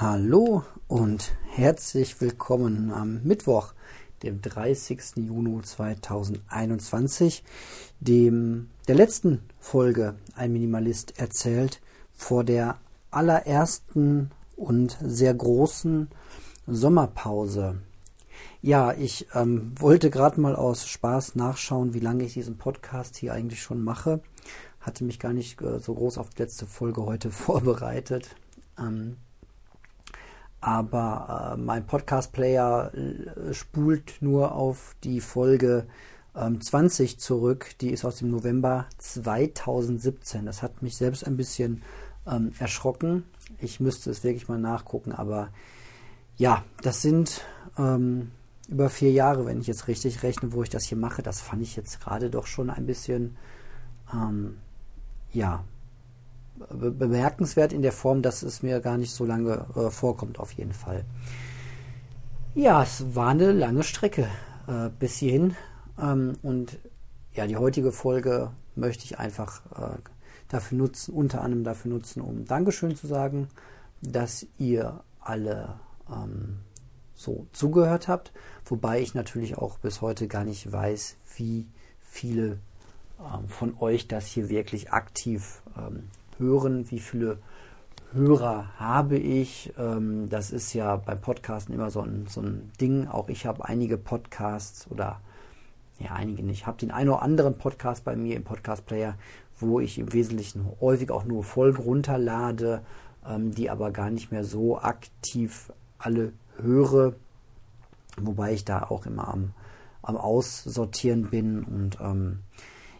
Hallo 0.00 0.64
und 0.88 1.34
herzlich 1.50 2.22
willkommen 2.22 2.90
am 2.90 3.22
Mittwoch, 3.22 3.74
dem 4.22 4.40
30. 4.40 5.16
Juni 5.16 5.60
2021, 5.60 7.44
dem 8.00 8.70
der 8.88 8.94
letzten 8.94 9.42
Folge 9.58 10.14
Ein 10.34 10.54
Minimalist 10.54 11.18
erzählt 11.18 11.82
vor 12.14 12.44
der 12.44 12.78
allerersten 13.10 14.30
und 14.56 14.96
sehr 15.02 15.34
großen 15.34 16.08
Sommerpause. 16.66 17.82
Ja, 18.62 18.94
ich 18.94 19.26
ähm, 19.34 19.74
wollte 19.78 20.08
gerade 20.08 20.40
mal 20.40 20.56
aus 20.56 20.86
Spaß 20.86 21.34
nachschauen, 21.34 21.92
wie 21.92 22.00
lange 22.00 22.24
ich 22.24 22.32
diesen 22.32 22.56
Podcast 22.56 23.18
hier 23.18 23.34
eigentlich 23.34 23.60
schon 23.60 23.84
mache. 23.84 24.22
Hatte 24.80 25.04
mich 25.04 25.18
gar 25.18 25.34
nicht 25.34 25.60
äh, 25.60 25.78
so 25.78 25.92
groß 25.92 26.16
auf 26.16 26.30
die 26.30 26.40
letzte 26.40 26.64
Folge 26.64 27.04
heute 27.04 27.30
vorbereitet. 27.30 28.34
Ähm, 28.78 29.18
aber 30.60 31.54
äh, 31.54 31.60
mein 31.60 31.86
Podcast-Player 31.86 32.92
äh, 32.94 33.54
spult 33.54 34.20
nur 34.20 34.54
auf 34.54 34.94
die 35.04 35.20
Folge 35.20 35.86
ähm, 36.34 36.60
20 36.60 37.18
zurück. 37.18 37.72
Die 37.80 37.90
ist 37.90 38.04
aus 38.04 38.16
dem 38.16 38.30
November 38.30 38.86
2017. 38.98 40.46
Das 40.46 40.62
hat 40.62 40.82
mich 40.82 40.96
selbst 40.96 41.26
ein 41.26 41.36
bisschen 41.36 41.82
ähm, 42.26 42.52
erschrocken. 42.58 43.24
Ich 43.58 43.80
müsste 43.80 44.10
es 44.10 44.22
wirklich 44.22 44.48
mal 44.48 44.58
nachgucken, 44.58 45.12
aber 45.12 45.48
ja, 46.36 46.64
das 46.82 47.02
sind 47.02 47.42
ähm, 47.78 48.30
über 48.68 48.88
vier 48.88 49.10
Jahre, 49.10 49.46
wenn 49.46 49.60
ich 49.60 49.66
jetzt 49.66 49.88
richtig 49.88 50.22
rechne, 50.22 50.52
wo 50.52 50.62
ich 50.62 50.70
das 50.70 50.84
hier 50.84 50.98
mache. 50.98 51.22
Das 51.22 51.40
fand 51.40 51.62
ich 51.62 51.76
jetzt 51.76 52.00
gerade 52.00 52.30
doch 52.30 52.46
schon 52.46 52.70
ein 52.70 52.86
bisschen, 52.86 53.36
ähm, 54.12 54.58
ja, 55.32 55.64
bemerkenswert 56.68 57.72
in 57.72 57.82
der 57.82 57.92
Form, 57.92 58.22
dass 58.22 58.42
es 58.42 58.62
mir 58.62 58.80
gar 58.80 58.98
nicht 58.98 59.12
so 59.12 59.24
lange 59.24 59.66
äh, 59.74 59.90
vorkommt, 59.90 60.38
auf 60.38 60.52
jeden 60.52 60.72
Fall. 60.72 61.04
Ja, 62.54 62.82
es 62.82 63.14
war 63.14 63.28
eine 63.28 63.52
lange 63.52 63.82
Strecke 63.82 64.28
äh, 64.66 64.90
bis 64.98 65.16
hierhin. 65.16 65.56
Ähm, 66.00 66.36
und 66.42 66.78
ja, 67.32 67.46
die 67.46 67.56
heutige 67.56 67.92
Folge 67.92 68.50
möchte 68.74 69.04
ich 69.04 69.18
einfach 69.18 69.62
äh, 69.76 69.98
dafür 70.48 70.78
nutzen, 70.78 71.14
unter 71.14 71.42
anderem 71.42 71.64
dafür 71.64 71.90
nutzen, 71.90 72.20
um 72.20 72.44
Dankeschön 72.44 72.96
zu 72.96 73.06
sagen, 73.06 73.48
dass 74.02 74.46
ihr 74.58 75.02
alle 75.20 75.74
ähm, 76.10 76.58
so 77.14 77.46
zugehört 77.52 78.08
habt. 78.08 78.32
Wobei 78.64 79.00
ich 79.00 79.14
natürlich 79.14 79.58
auch 79.58 79.78
bis 79.78 80.00
heute 80.00 80.26
gar 80.26 80.44
nicht 80.44 80.70
weiß, 80.70 81.16
wie 81.36 81.66
viele 82.00 82.58
ähm, 83.20 83.48
von 83.48 83.76
euch 83.78 84.08
das 84.08 84.26
hier 84.26 84.48
wirklich 84.48 84.92
aktiv 84.92 85.62
ähm, 85.76 86.08
hören, 86.40 86.90
wie 86.90 86.98
viele 86.98 87.38
Hörer 88.12 88.66
habe 88.76 89.16
ich. 89.16 89.72
Ähm, 89.78 90.28
das 90.28 90.50
ist 90.50 90.72
ja 90.72 90.96
beim 90.96 91.20
Podcasten 91.20 91.74
immer 91.74 91.90
so 91.90 92.00
ein, 92.00 92.26
so 92.28 92.40
ein 92.40 92.72
Ding. 92.80 93.06
Auch 93.06 93.28
ich 93.28 93.46
habe 93.46 93.64
einige 93.64 93.96
Podcasts 93.96 94.90
oder 94.90 95.20
ja, 96.00 96.12
einige 96.12 96.42
nicht. 96.42 96.60
Ich 96.60 96.66
habe 96.66 96.78
den 96.78 96.90
einen 96.90 97.10
oder 97.10 97.22
anderen 97.22 97.56
Podcast 97.56 98.04
bei 98.04 98.16
mir 98.16 98.36
im 98.36 98.42
Podcast 98.42 98.86
Player, 98.86 99.14
wo 99.58 99.78
ich 99.78 99.98
im 99.98 100.12
Wesentlichen 100.12 100.66
häufig 100.80 101.10
auch 101.10 101.24
nur 101.24 101.44
Folgen 101.44 101.82
runterlade, 101.82 102.82
ähm, 103.26 103.54
die 103.54 103.70
aber 103.70 103.92
gar 103.92 104.10
nicht 104.10 104.32
mehr 104.32 104.44
so 104.44 104.78
aktiv 104.78 105.72
alle 105.98 106.32
höre. 106.56 107.14
Wobei 108.16 108.54
ich 108.54 108.64
da 108.64 108.82
auch 108.82 109.06
immer 109.06 109.28
am, 109.28 109.52
am 110.02 110.16
Aussortieren 110.16 111.30
bin. 111.30 111.62
Und 111.62 111.98
ähm, 112.00 112.40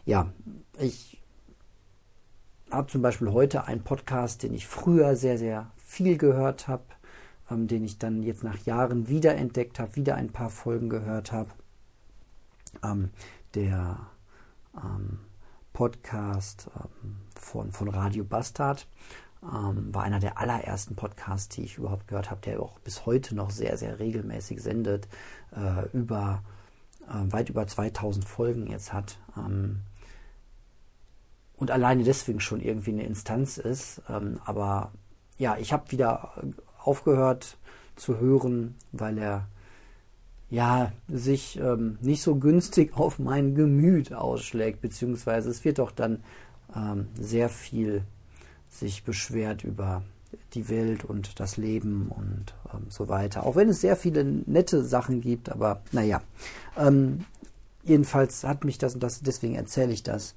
ja, 0.05 0.31
ich 0.79 1.20
habe 2.71 2.87
zum 2.87 3.01
Beispiel 3.01 3.31
heute 3.31 3.65
einen 3.65 3.83
Podcast, 3.83 4.43
den 4.43 4.53
ich 4.53 4.67
früher 4.67 5.15
sehr, 5.15 5.37
sehr 5.37 5.71
viel 5.77 6.17
gehört 6.17 6.67
habe, 6.67 6.83
ähm, 7.49 7.67
den 7.67 7.83
ich 7.83 7.99
dann 7.99 8.23
jetzt 8.23 8.43
nach 8.43 8.57
Jahren 8.65 9.07
wieder 9.07 9.35
entdeckt 9.35 9.79
habe, 9.79 9.95
wieder 9.95 10.15
ein 10.15 10.31
paar 10.31 10.49
Folgen 10.49 10.89
gehört 10.89 11.31
habe. 11.31 11.49
Ähm, 12.83 13.09
der 13.53 13.97
ähm, 14.75 15.19
Podcast 15.73 16.69
ähm, 16.75 17.17
von, 17.35 17.71
von 17.71 17.89
Radio 17.89 18.23
Bastard 18.23 18.87
ähm, 19.43 19.93
war 19.93 20.03
einer 20.03 20.19
der 20.19 20.37
allerersten 20.37 20.95
Podcasts, 20.95 21.49
die 21.49 21.63
ich 21.63 21.77
überhaupt 21.77 22.07
gehört 22.07 22.31
habe, 22.31 22.41
der 22.41 22.61
auch 22.61 22.79
bis 22.79 23.05
heute 23.05 23.35
noch 23.35 23.49
sehr, 23.49 23.77
sehr 23.77 23.99
regelmäßig 23.99 24.61
sendet, 24.61 25.07
äh, 25.55 25.89
über 25.91 26.43
äh, 27.07 27.31
weit 27.31 27.49
über 27.49 27.67
2000 27.67 28.25
Folgen 28.25 28.67
jetzt 28.67 28.93
hat. 28.93 29.17
Ähm, 29.37 29.81
und 31.61 31.69
alleine 31.69 32.03
deswegen 32.03 32.39
schon 32.39 32.59
irgendwie 32.59 32.89
eine 32.89 33.05
Instanz 33.05 33.59
ist. 33.59 34.01
Ähm, 34.09 34.39
aber 34.45 34.91
ja, 35.37 35.57
ich 35.59 35.71
habe 35.71 35.91
wieder 35.91 36.33
aufgehört 36.79 37.57
zu 37.95 38.17
hören, 38.17 38.73
weil 38.91 39.19
er 39.19 39.47
ja 40.49 40.91
sich 41.07 41.59
ähm, 41.59 41.99
nicht 42.01 42.23
so 42.23 42.35
günstig 42.35 42.93
auf 42.97 43.19
mein 43.19 43.53
Gemüt 43.53 44.11
ausschlägt, 44.11 44.81
beziehungsweise 44.81 45.51
es 45.51 45.63
wird 45.63 45.77
doch 45.77 45.91
dann 45.91 46.23
ähm, 46.75 47.09
sehr 47.19 47.47
viel 47.47 48.01
sich 48.71 49.03
beschwert 49.03 49.63
über 49.63 50.01
die 50.55 50.67
Welt 50.67 51.05
und 51.05 51.39
das 51.39 51.57
Leben 51.57 52.09
und 52.09 52.55
ähm, 52.73 52.87
so 52.89 53.07
weiter. 53.07 53.45
Auch 53.45 53.55
wenn 53.55 53.69
es 53.69 53.81
sehr 53.81 53.95
viele 53.95 54.23
nette 54.23 54.83
Sachen 54.83 55.21
gibt, 55.21 55.49
aber 55.49 55.83
naja. 55.91 56.23
Ähm, 56.75 57.25
jedenfalls 57.83 58.43
hat 58.45 58.63
mich 58.63 58.79
das 58.79 58.95
und 58.95 59.03
das, 59.03 59.21
deswegen 59.21 59.53
erzähle 59.53 59.93
ich 59.93 60.01
das, 60.01 60.33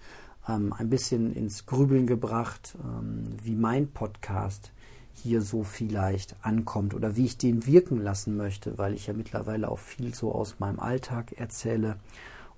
ähm, 0.48 0.72
ein 0.72 0.90
bisschen 0.90 1.32
ins 1.32 1.66
Grübeln 1.66 2.06
gebracht, 2.06 2.76
ähm, 2.82 3.26
wie 3.42 3.54
mein 3.54 3.88
Podcast 3.88 4.72
hier 5.14 5.42
so 5.42 5.62
vielleicht 5.62 6.34
ankommt 6.42 6.94
oder 6.94 7.16
wie 7.16 7.26
ich 7.26 7.38
den 7.38 7.66
wirken 7.66 7.98
lassen 7.98 8.36
möchte, 8.36 8.78
weil 8.78 8.94
ich 8.94 9.06
ja 9.06 9.14
mittlerweile 9.14 9.70
auch 9.70 9.78
viel 9.78 10.14
so 10.14 10.32
aus 10.32 10.58
meinem 10.58 10.80
Alltag 10.80 11.32
erzähle. 11.32 11.96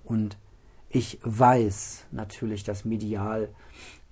Und 0.03 0.37
ich 0.89 1.19
weiß 1.23 2.07
natürlich, 2.11 2.63
dass 2.63 2.85
medial 2.85 3.49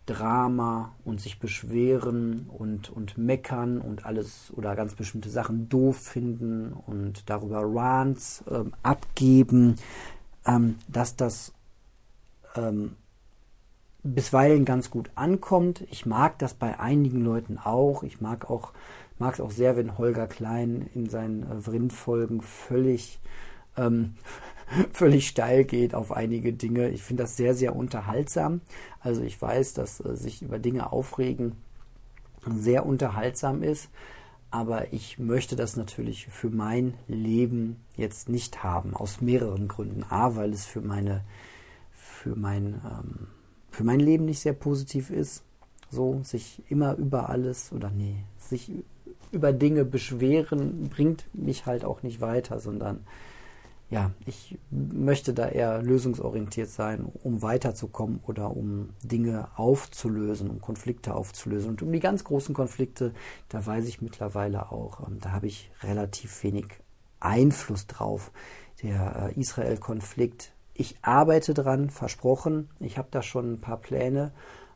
Drama 0.06 0.94
und 1.04 1.20
sich 1.20 1.40
beschweren 1.40 2.48
und, 2.48 2.92
und 2.92 3.18
meckern 3.18 3.82
und 3.82 4.06
alles 4.06 4.54
oder 4.56 4.76
ganz 4.76 4.94
bestimmte 4.94 5.30
Sachen 5.30 5.68
doof 5.68 5.98
finden 5.98 6.74
und 6.74 7.28
darüber 7.30 7.62
Rants 7.64 8.44
ähm, 8.50 8.74
abgeben, 8.84 9.76
ähm, 10.46 10.76
dass 10.88 11.16
das 11.16 11.54
ähm, 12.56 12.96
bisweilen 14.06 14.66
ganz 14.66 14.92
gut 14.92 15.10
ankommt. 15.16 15.84
Ich 15.90 16.06
mag 16.06 16.38
das 16.40 16.54
bei 16.54 16.80
einigen 16.80 17.22
Leuten 17.22 17.58
auch. 17.58 18.04
Ich 18.04 18.22
mag 18.22 18.50
auch 18.50 18.72
mag 19.18 19.34
es 19.34 19.42
auch 19.42 19.52
sehr, 19.52 19.78
wenn 19.78 19.98
Holger 19.98 20.28
Klein 20.28 20.90
in 20.94 21.10
seinen 21.10 21.44
äh, 21.44 21.62
Vrind-Folgen 21.62 22.42
völlig 22.42 23.20
ähm, 23.78 24.16
völlig 24.94 25.28
steil 25.28 25.64
geht 25.64 25.96
auf 25.96 26.12
einige 26.12 26.54
Dinge. 26.54 26.90
Ich 26.90 27.04
finde 27.04 27.24
das 27.24 27.38
sehr, 27.38 27.54
sehr 27.54 27.76
unterhaltsam. 27.76 28.62
Also 29.00 29.22
ich 29.22 29.42
weiß, 29.42 29.74
dass 29.74 30.00
äh, 30.04 30.16
sich 30.16 30.42
über 30.42 30.60
Dinge 30.60 30.92
aufregen 30.92 31.54
sehr 32.48 32.86
unterhaltsam 32.86 33.64
ist, 33.64 33.90
aber 34.52 34.94
ich 34.94 35.18
möchte 35.18 35.56
das 35.56 35.76
natürlich 35.76 36.28
für 36.28 36.52
mein 36.52 36.94
Leben 37.08 37.84
jetzt 37.98 38.30
nicht 38.30 38.64
haben, 38.64 38.96
aus 38.96 39.20
mehreren 39.20 39.68
Gründen. 39.68 40.04
A, 40.10 40.36
weil 40.36 40.54
es 40.54 40.66
für 40.66 40.82
meine, 40.82 41.24
für 41.92 42.36
mein 42.36 42.82
ähm, 42.86 43.28
für 43.76 43.84
mein 43.84 44.00
Leben 44.00 44.26
nicht 44.26 44.40
sehr 44.40 44.54
positiv 44.54 45.10
ist. 45.10 45.44
So, 45.92 46.22
sich 46.24 46.64
immer 46.70 46.96
über 46.96 47.30
alles 47.30 47.72
oder 47.72 47.92
nee, 47.92 48.16
sich 48.38 48.72
über 49.32 49.54
Dinge 49.54 49.86
beschweren 49.86 50.90
bringt 50.90 51.26
mich 51.34 51.66
halt 51.66 51.84
auch 51.84 52.02
nicht 52.02 52.22
weiter, 52.22 52.60
sondern 52.60 53.02
ja, 53.90 54.12
ich 54.26 54.58
möchte 54.72 55.34
da 55.34 55.48
eher 55.48 55.84
lösungsorientiert 55.84 56.70
sein, 56.70 57.06
um 57.24 57.42
weiterzukommen 57.42 58.20
oder 58.26 58.56
um 58.56 58.90
Dinge 59.04 59.50
aufzulösen, 59.58 60.50
um 60.50 60.60
Konflikte 60.60 61.14
aufzulösen. 61.14 61.72
Und 61.72 61.84
um 61.84 61.92
die 61.92 62.00
ganz 62.00 62.24
großen 62.24 62.56
Konflikte, 62.56 63.14
da 63.50 63.64
weiß 63.64 63.86
ich 63.88 64.02
mittlerweile 64.02 64.72
auch, 64.72 65.08
ähm, 65.08 65.20
da 65.20 65.32
habe 65.34 65.48
ich 65.48 65.70
relativ 65.84 66.44
wenig 66.44 66.66
Einfluss 67.20 67.86
drauf. 67.86 68.32
Der 68.82 69.32
äh, 69.36 69.40
Israel-Konflikt 69.40 70.55
ich 70.76 70.98
arbeite 71.02 71.54
dran, 71.54 71.90
versprochen. 71.90 72.70
Ich 72.80 72.98
habe 72.98 73.08
da 73.10 73.22
schon 73.22 73.54
ein 73.54 73.62
paar 73.62 73.78
Pläne, 73.78 74.34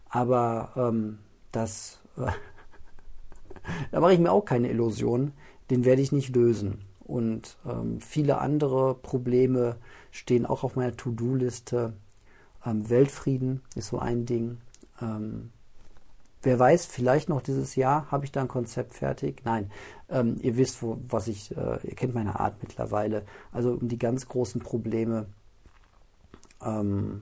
aber 0.09 0.71
ähm, 0.75 1.19
das, 1.51 1.99
äh, 2.17 2.31
da 3.91 3.99
mache 3.99 4.13
ich 4.13 4.19
mir 4.19 4.31
auch 4.31 4.45
keine 4.45 4.69
Illusionen. 4.69 5.33
Den 5.69 5.85
werde 5.85 6.01
ich 6.01 6.11
nicht 6.11 6.33
lösen. 6.35 6.85
Und 7.01 7.57
ähm, 7.67 7.99
viele 7.99 8.39
andere 8.39 8.95
Probleme 8.95 9.75
stehen 10.11 10.45
auch 10.45 10.63
auf 10.63 10.75
meiner 10.75 10.95
To-Do-Liste. 10.95 11.93
Ähm, 12.65 12.89
Weltfrieden 12.89 13.61
ist 13.75 13.87
so 13.87 13.99
ein 13.99 14.25
Ding. 14.25 14.59
Ähm, 15.01 15.51
wer 16.41 16.57
weiß, 16.57 16.85
vielleicht 16.85 17.27
noch 17.27 17.41
dieses 17.41 17.75
Jahr 17.75 18.09
habe 18.09 18.25
ich 18.25 18.31
da 18.31 18.41
ein 18.41 18.47
Konzept 18.47 18.93
fertig. 18.93 19.41
Nein, 19.43 19.69
ähm, 20.07 20.37
ihr 20.39 20.55
wisst, 20.55 20.81
wo, 20.81 20.97
was 21.09 21.27
ich, 21.27 21.55
äh, 21.57 21.79
ihr 21.83 21.95
kennt 21.95 22.15
meine 22.15 22.39
Art 22.39 22.55
mittlerweile. 22.61 23.25
Also 23.51 23.73
um 23.73 23.89
die 23.89 23.99
ganz 23.99 24.27
großen 24.27 24.61
Probleme 24.61 25.25
ähm, 26.63 27.21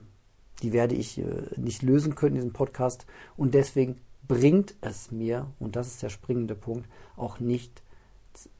die 0.62 0.72
werde 0.72 0.94
ich 0.94 1.18
äh, 1.18 1.24
nicht 1.56 1.82
lösen 1.82 2.14
können 2.14 2.36
in 2.36 2.42
diesem 2.42 2.52
Podcast. 2.52 3.06
Und 3.36 3.54
deswegen 3.54 4.00
bringt 4.26 4.74
es 4.80 5.10
mir, 5.10 5.46
und 5.58 5.76
das 5.76 5.86
ist 5.88 6.02
der 6.02 6.10
springende 6.10 6.54
Punkt, 6.54 6.88
auch 7.16 7.40
nicht 7.40 7.82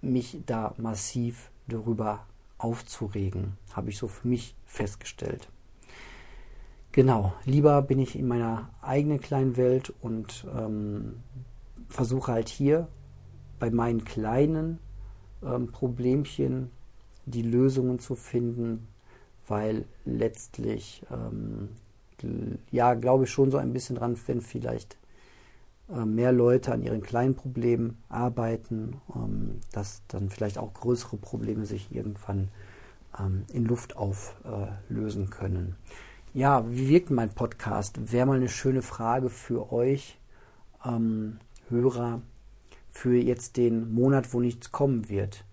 mich 0.00 0.38
da 0.46 0.74
massiv 0.78 1.50
darüber 1.68 2.26
aufzuregen, 2.56 3.56
habe 3.72 3.90
ich 3.90 3.98
so 3.98 4.08
für 4.08 4.26
mich 4.26 4.56
festgestellt. 4.64 5.48
Genau, 6.92 7.34
lieber 7.44 7.82
bin 7.82 7.98
ich 7.98 8.18
in 8.18 8.26
meiner 8.26 8.70
eigenen 8.80 9.20
kleinen 9.20 9.56
Welt 9.56 9.92
und 10.00 10.46
ähm, 10.56 11.20
versuche 11.88 12.32
halt 12.32 12.48
hier 12.48 12.88
bei 13.58 13.70
meinen 13.70 14.04
kleinen 14.04 14.78
ähm, 15.42 15.70
Problemchen 15.70 16.70
die 17.26 17.42
Lösungen 17.42 17.98
zu 17.98 18.14
finden, 18.14 18.88
weil 19.48 19.84
letztlich, 20.04 21.04
ähm, 21.10 21.68
ja, 22.70 22.94
glaube 22.94 23.24
ich 23.24 23.30
schon 23.30 23.50
so 23.50 23.58
ein 23.58 23.72
bisschen 23.72 23.96
dran, 23.96 24.16
wenn 24.26 24.40
vielleicht 24.40 24.96
äh, 25.88 26.04
mehr 26.04 26.32
Leute 26.32 26.72
an 26.72 26.82
ihren 26.82 27.02
kleinen 27.02 27.34
Problemen 27.34 27.98
arbeiten, 28.08 29.00
ähm, 29.14 29.60
dass 29.72 30.02
dann 30.08 30.28
vielleicht 30.28 30.58
auch 30.58 30.74
größere 30.74 31.16
Probleme 31.16 31.66
sich 31.66 31.94
irgendwann 31.94 32.48
ähm, 33.18 33.44
in 33.52 33.64
Luft 33.64 33.96
auflösen 33.96 35.24
äh, 35.24 35.30
können. 35.30 35.76
Ja, 36.34 36.64
wie 36.70 36.88
wirkt 36.88 37.10
mein 37.10 37.30
Podcast? 37.30 38.12
Wäre 38.12 38.26
mal 38.26 38.36
eine 38.36 38.50
schöne 38.50 38.82
Frage 38.82 39.30
für 39.30 39.72
euch, 39.72 40.18
ähm, 40.84 41.38
Hörer, 41.70 42.20
für 42.90 43.16
jetzt 43.16 43.56
den 43.56 43.92
Monat, 43.92 44.32
wo 44.32 44.40
nichts 44.40 44.72
kommen 44.72 45.08
wird. 45.08 45.44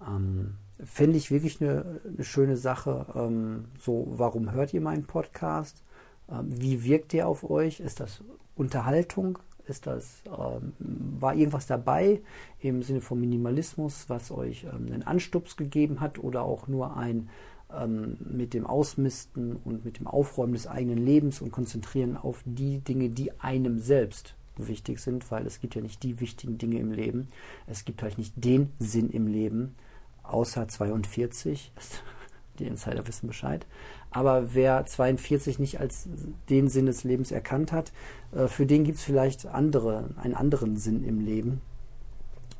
Ähm, 0.00 0.56
Fände 0.84 1.16
ich 1.16 1.30
wirklich 1.30 1.60
eine, 1.60 2.00
eine 2.06 2.24
schöne 2.24 2.56
Sache. 2.56 3.06
Ähm, 3.14 3.66
so, 3.78 4.06
warum 4.10 4.52
hört 4.52 4.74
ihr 4.74 4.80
meinen 4.80 5.04
Podcast? 5.04 5.82
Ähm, 6.30 6.48
wie 6.50 6.84
wirkt 6.84 7.12
der 7.12 7.28
auf 7.28 7.48
euch? 7.48 7.80
Ist 7.80 8.00
das 8.00 8.22
Unterhaltung? 8.56 9.38
Ist 9.66 9.86
das, 9.86 10.22
ähm, 10.26 10.74
war 11.18 11.34
irgendwas 11.34 11.66
dabei 11.66 12.20
im 12.60 12.82
Sinne 12.82 13.00
von 13.00 13.18
Minimalismus, 13.18 14.04
was 14.08 14.30
euch 14.30 14.64
ähm, 14.64 14.92
einen 14.92 15.02
Anstups 15.02 15.56
gegeben 15.56 16.00
hat 16.00 16.18
oder 16.18 16.42
auch 16.42 16.68
nur 16.68 16.96
ein 16.96 17.30
ähm, 17.72 18.18
mit 18.20 18.52
dem 18.52 18.66
Ausmisten 18.66 19.56
und 19.56 19.84
mit 19.84 19.98
dem 19.98 20.06
Aufräumen 20.06 20.52
des 20.52 20.66
eigenen 20.66 20.98
Lebens 20.98 21.40
und 21.40 21.50
konzentrieren 21.50 22.16
auf 22.16 22.42
die 22.44 22.80
Dinge, 22.80 23.08
die 23.08 23.40
einem 23.40 23.78
selbst 23.78 24.34
wichtig 24.56 25.00
sind, 25.00 25.30
weil 25.30 25.46
es 25.46 25.60
gibt 25.60 25.74
ja 25.74 25.82
nicht 25.82 26.02
die 26.02 26.20
wichtigen 26.20 26.58
Dinge 26.58 26.78
im 26.78 26.92
Leben. 26.92 27.28
Es 27.66 27.84
gibt 27.84 28.02
halt 28.02 28.18
nicht 28.18 28.32
den 28.36 28.70
Sinn 28.78 29.10
im 29.10 29.26
Leben, 29.26 29.74
außer 30.24 30.68
42. 30.68 31.72
Die 32.58 32.66
Insider 32.66 33.06
wissen 33.06 33.26
Bescheid. 33.26 33.66
Aber 34.10 34.54
wer 34.54 34.86
42 34.86 35.58
nicht 35.58 35.80
als 35.80 36.08
den 36.48 36.68
Sinn 36.68 36.86
des 36.86 37.02
Lebens 37.02 37.32
erkannt 37.32 37.72
hat, 37.72 37.92
äh, 38.32 38.46
für 38.46 38.64
den 38.64 38.84
gibt 38.84 38.98
es 38.98 39.04
vielleicht 39.04 39.46
andere, 39.46 40.10
einen 40.16 40.34
anderen 40.34 40.76
Sinn 40.76 41.02
im 41.02 41.20
Leben. 41.20 41.60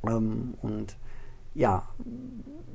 Ähm, 0.04 0.54
und 0.62 0.96
ja, 1.54 1.88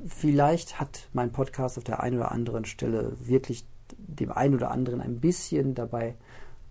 vielleicht 0.06 0.80
hat 0.80 1.08
mein 1.12 1.30
Podcast 1.30 1.76
auf 1.76 1.84
der 1.84 2.02
einen 2.02 2.16
oder 2.16 2.32
anderen 2.32 2.64
Stelle 2.64 3.12
wirklich 3.20 3.66
dem 3.98 4.32
einen 4.32 4.54
oder 4.54 4.70
anderen 4.70 5.02
ein 5.02 5.20
bisschen 5.20 5.74
dabei 5.74 6.14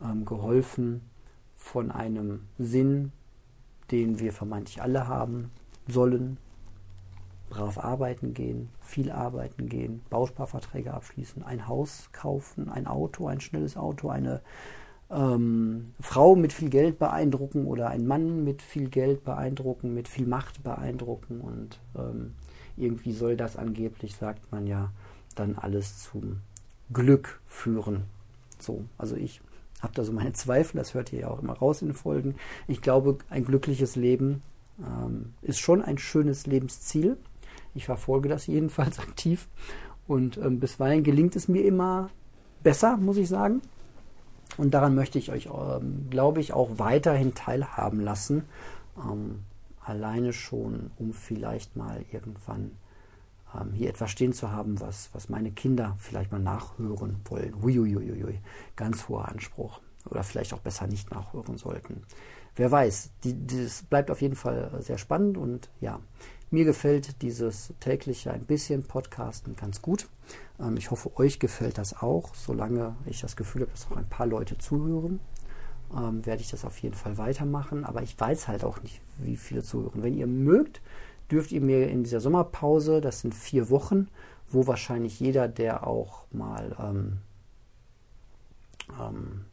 ähm, 0.02 0.26
geholfen, 0.26 1.02
von 1.60 1.92
einem 1.92 2.48
Sinn, 2.58 3.12
den 3.92 4.20
wir 4.20 4.34
vermeintlich 4.34 4.82
alle 4.82 5.08
haben 5.08 5.52
sollen, 5.88 6.38
brav 7.50 7.78
arbeiten 7.78 8.34
gehen, 8.34 8.70
viel 8.82 9.12
arbeiten 9.12 9.68
gehen, 9.68 10.02
Bausparverträge 10.10 10.94
abschließen, 10.94 11.44
ein 11.44 11.68
Haus 11.68 12.10
kaufen, 12.12 12.70
ein 12.70 12.88
Auto, 12.88 13.28
ein 13.28 13.42
schnelles 13.42 13.78
Auto, 13.78 14.10
eine 14.10 14.42
ähm, 15.10 15.94
Frau 16.00 16.36
mit 16.36 16.54
viel 16.54 16.70
Geld 16.70 17.00
beeindrucken 17.00 17.66
oder 17.66 17.90
ein 17.90 18.06
Mann 18.06 18.44
mit 18.44 18.62
viel 18.62 18.90
Geld 18.90 19.24
beeindrucken, 19.24 19.94
mit 19.94 20.08
viel 20.08 20.28
Macht 20.28 20.64
beeindrucken 20.64 21.42
und 21.42 21.80
ähm, 21.98 22.34
irgendwie 22.78 23.12
soll 23.12 23.36
das 23.36 23.58
angeblich, 23.58 24.16
sagt 24.16 24.52
man 24.52 24.68
ja, 24.68 24.92
dann 25.36 25.56
alles 25.56 26.04
zum 26.04 26.42
Glück 26.92 27.42
führen. 27.48 28.04
So, 28.60 28.86
also 28.98 29.16
ich 29.16 29.42
habe 29.82 29.94
da 29.94 30.04
so 30.04 30.14
meine 30.14 30.34
Zweifel, 30.34 30.78
das 30.78 30.94
hört 30.94 31.12
ihr 31.14 31.22
ja 31.22 31.28
auch 31.30 31.42
immer 31.42 31.54
raus 31.54 31.82
in 31.82 31.90
den 31.90 31.96
Folgen. 31.96 32.36
Ich 32.68 32.82
glaube, 32.82 33.18
ein 33.30 33.46
glückliches 33.46 33.96
Leben 33.96 34.44
ähm, 34.80 35.34
ist 35.42 35.60
schon 35.60 35.82
ein 35.82 35.98
schönes 35.98 36.46
Lebensziel. 36.46 37.18
Ich 37.76 37.86
verfolge 37.86 38.30
das 38.30 38.48
jedenfalls 38.48 39.00
aktiv 39.08 39.48
und 40.08 40.38
ähm, 40.38 40.60
bisweilen 40.60 41.04
gelingt 41.04 41.36
es 41.36 41.48
mir 41.48 41.64
immer 41.64 42.10
besser, 42.64 42.98
muss 42.98 43.18
ich 43.18 43.30
sagen. 43.30 43.62
Und 44.58 44.74
daran 44.74 44.96
möchte 44.96 45.20
ich 45.20 45.32
euch, 45.32 45.48
ähm, 45.48 46.08
glaube 46.10 46.42
ich, 46.42 46.54
auch 46.54 46.72
weiterhin 46.78 47.36
teilhaben 47.36 48.02
lassen. 48.02 48.44
Ähm, 48.98 49.44
alleine 49.84 50.34
schon, 50.34 50.92
um 50.98 51.14
vielleicht 51.14 51.76
mal 51.76 52.04
irgendwann 52.12 52.72
ähm, 53.56 53.72
hier 53.74 53.90
etwas 53.90 54.12
stehen 54.12 54.34
zu 54.34 54.52
haben, 54.52 54.80
was, 54.80 55.10
was 55.14 55.30
meine 55.30 55.52
Kinder 55.52 55.96
vielleicht 56.00 56.32
mal 56.32 56.40
nachhören 56.40 57.18
wollen. 57.26 57.62
Huiuiuiui, 57.62 58.40
ganz 58.76 59.08
hoher 59.08 59.30
Anspruch. 59.30 59.82
Oder 60.10 60.24
vielleicht 60.24 60.54
auch 60.54 60.60
besser 60.60 60.88
nicht 60.88 61.12
nachhören 61.12 61.58
sollten. 61.58 62.04
Wer 62.60 62.72
weiß, 62.72 63.12
die, 63.24 63.48
das 63.48 63.84
bleibt 63.84 64.12
auf 64.12 64.22
jeden 64.22 64.36
Fall 64.36 64.70
sehr 64.82 64.98
spannend 64.98 65.38
und 65.38 65.70
ja, 65.80 66.02
mir 66.52 66.66
gefällt 66.66 67.22
dieses 67.22 67.74
tägliche 67.80 68.34
ein 68.34 68.44
bisschen 68.44 68.84
Podcasten 68.84 69.56
ganz 69.56 69.82
gut. 69.82 70.10
Ähm, 70.60 70.76
ich 70.76 70.92
hoffe, 70.92 71.16
euch 71.16 71.40
gefällt 71.40 71.78
das 71.78 72.02
auch. 72.02 72.36
Solange 72.36 72.98
ich 73.06 73.22
das 73.22 73.38
Gefühl 73.38 73.62
habe, 73.62 73.72
dass 73.72 73.90
auch 73.90 73.96
ein 73.96 74.10
paar 74.10 74.28
Leute 74.28 74.58
zuhören, 74.58 75.22
ähm, 75.96 76.26
werde 76.26 76.42
ich 76.42 76.52
das 76.52 76.66
auf 76.66 76.78
jeden 76.80 76.96
Fall 76.96 77.18
weitermachen. 77.18 77.86
Aber 77.86 78.04
ich 78.04 78.20
weiß 78.20 78.50
halt 78.50 78.66
auch 78.66 78.84
nicht, 78.84 79.00
wie 79.20 79.38
viele 79.38 79.64
zuhören. 79.64 80.04
Wenn 80.04 80.18
ihr 80.18 80.28
mögt, 80.28 80.82
dürft 81.32 81.54
ihr 81.54 81.62
mir 81.62 81.88
in 81.88 82.04
dieser 82.04 82.20
Sommerpause, 82.20 83.00
das 83.00 83.22
sind 83.22 83.34
vier 83.34 83.70
Wochen, 83.70 84.10
wo 84.50 84.68
wahrscheinlich 84.68 85.22
jeder, 85.22 85.48
der 85.48 85.88
auch 85.88 86.26
mal 86.34 86.76
ähm, 86.78 87.20
ähm, 89.00 89.46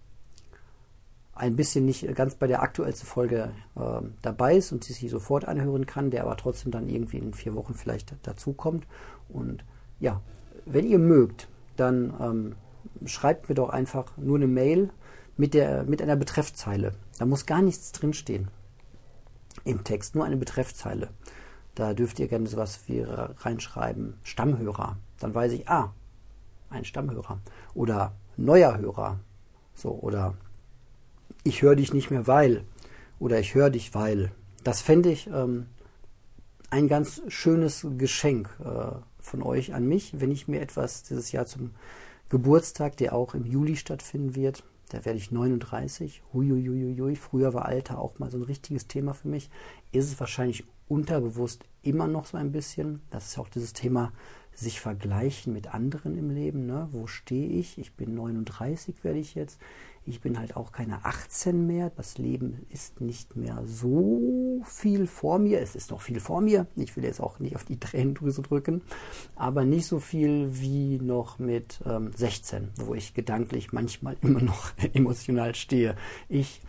ein 1.36 1.54
bisschen 1.54 1.84
nicht 1.84 2.14
ganz 2.14 2.34
bei 2.34 2.46
der 2.46 2.62
aktuellsten 2.62 3.06
Folge 3.06 3.52
äh, 3.76 4.00
dabei 4.22 4.56
ist 4.56 4.72
und 4.72 4.84
sie 4.84 4.94
sich 4.94 5.10
sofort 5.10 5.44
anhören 5.44 5.86
kann, 5.86 6.10
der 6.10 6.24
aber 6.24 6.36
trotzdem 6.36 6.72
dann 6.72 6.88
irgendwie 6.88 7.18
in 7.18 7.34
vier 7.34 7.54
Wochen 7.54 7.74
vielleicht 7.74 8.14
dazukommt. 8.26 8.86
Und 9.28 9.64
ja, 10.00 10.22
wenn 10.64 10.86
ihr 10.86 10.98
mögt, 10.98 11.48
dann 11.76 12.14
ähm, 12.20 12.54
schreibt 13.06 13.48
mir 13.48 13.54
doch 13.54 13.68
einfach 13.68 14.16
nur 14.16 14.36
eine 14.36 14.46
Mail 14.46 14.90
mit, 15.36 15.52
der, 15.52 15.84
mit 15.84 16.00
einer 16.00 16.16
Betreffzeile. 16.16 16.94
Da 17.18 17.26
muss 17.26 17.44
gar 17.44 17.60
nichts 17.60 17.92
drinstehen 17.92 18.48
im 19.64 19.84
Text, 19.84 20.14
nur 20.14 20.24
eine 20.24 20.38
Betreffzeile. 20.38 21.10
Da 21.74 21.92
dürft 21.92 22.18
ihr 22.18 22.28
gerne 22.28 22.46
sowas 22.46 22.80
wie 22.86 23.02
reinschreiben, 23.02 24.14
Stammhörer. 24.22 24.96
Dann 25.20 25.34
weiß 25.34 25.52
ich, 25.52 25.68
ah, 25.68 25.92
ein 26.70 26.86
Stammhörer. 26.86 27.40
Oder 27.74 28.12
neuer 28.38 28.78
Hörer. 28.78 29.20
So, 29.74 29.90
oder 29.90 30.34
ich 31.44 31.62
höre 31.62 31.76
dich 31.76 31.92
nicht 31.92 32.10
mehr, 32.10 32.26
weil. 32.26 32.64
Oder 33.18 33.40
ich 33.40 33.54
höre 33.54 33.70
dich, 33.70 33.94
weil. 33.94 34.32
Das 34.64 34.82
fände 34.82 35.10
ich 35.10 35.28
ähm, 35.28 35.66
ein 36.70 36.88
ganz 36.88 37.22
schönes 37.28 37.86
Geschenk 37.96 38.50
äh, 38.64 38.96
von 39.20 39.42
euch 39.42 39.74
an 39.74 39.86
mich, 39.86 40.20
wenn 40.20 40.30
ich 40.30 40.48
mir 40.48 40.60
etwas 40.60 41.02
dieses 41.04 41.32
Jahr 41.32 41.46
zum 41.46 41.70
Geburtstag, 42.28 42.96
der 42.96 43.14
auch 43.14 43.34
im 43.34 43.46
Juli 43.46 43.76
stattfinden 43.76 44.34
wird, 44.34 44.64
da 44.88 45.04
werde 45.04 45.18
ich 45.18 45.32
39. 45.32 46.22
Huiuiuiui. 46.32 47.16
Früher 47.16 47.54
war 47.54 47.66
Alter 47.66 47.98
auch 47.98 48.18
mal 48.18 48.30
so 48.30 48.38
ein 48.38 48.44
richtiges 48.44 48.86
Thema 48.86 49.14
für 49.14 49.28
mich. 49.28 49.50
Ist 49.90 50.12
es 50.12 50.20
wahrscheinlich 50.20 50.64
unterbewusst 50.88 51.64
immer 51.82 52.06
noch 52.06 52.26
so 52.26 52.36
ein 52.36 52.52
bisschen. 52.52 53.02
Das 53.10 53.26
ist 53.26 53.38
auch 53.38 53.48
dieses 53.48 53.72
Thema 53.72 54.12
sich 54.54 54.80
vergleichen 54.80 55.52
mit 55.52 55.74
anderen 55.74 56.16
im 56.16 56.30
Leben. 56.30 56.66
Ne? 56.66 56.88
Wo 56.92 57.06
stehe 57.06 57.48
ich? 57.48 57.78
Ich 57.78 57.94
bin 57.94 58.14
39, 58.14 59.02
werde 59.02 59.18
ich 59.18 59.34
jetzt. 59.34 59.60
Ich 60.08 60.20
bin 60.20 60.38
halt 60.38 60.56
auch 60.56 60.70
keine 60.70 61.04
18 61.04 61.66
mehr. 61.66 61.90
Das 61.90 62.16
Leben 62.16 62.64
ist 62.70 63.00
nicht 63.00 63.34
mehr 63.34 63.62
so 63.64 64.62
viel 64.64 65.08
vor 65.08 65.40
mir. 65.40 65.60
Es 65.60 65.74
ist 65.74 65.90
noch 65.90 66.00
viel 66.00 66.20
vor 66.20 66.40
mir. 66.40 66.68
Ich 66.76 66.96
will 66.96 67.02
jetzt 67.04 67.20
auch 67.20 67.40
nicht 67.40 67.56
auf 67.56 67.64
die 67.64 67.80
Tränendrüse 67.80 68.42
drücken, 68.42 68.82
aber 69.34 69.64
nicht 69.64 69.86
so 69.86 69.98
viel 69.98 70.48
wie 70.60 70.98
noch 70.98 71.40
mit 71.40 71.80
ähm, 71.84 72.12
16, 72.14 72.70
wo 72.84 72.94
ich 72.94 73.14
gedanklich 73.14 73.72
manchmal 73.72 74.16
immer 74.22 74.40
noch 74.40 74.72
emotional 74.94 75.56
stehe. 75.56 75.96
Ich 76.28 76.62